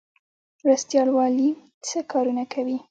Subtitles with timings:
[0.63, 1.49] مرستیال والي
[1.87, 2.77] څه کارونه کوي؟